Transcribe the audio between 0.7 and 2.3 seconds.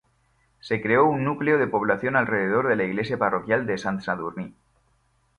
creó un núcleo de población